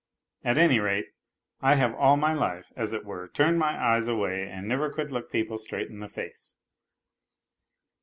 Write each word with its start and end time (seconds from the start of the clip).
At 0.43 0.57
any 0.57 0.79
rate, 0.79 1.09
I 1.61 1.75
have 1.75 1.93
all 1.93 2.17
my 2.17 2.33
life, 2.33 2.71
as 2.75 2.91
it 2.91 3.05
were, 3.05 3.27
turned 3.27 3.59
my 3.59 3.79
eyes 3.79 4.07
away 4.07 4.49
and 4.49 4.67
never 4.67 4.89
could 4.89 5.11
look 5.11 5.31
people 5.31 5.59
straight 5.59 5.91
in 5.91 5.99
the 5.99 6.09
face.) 6.09 6.57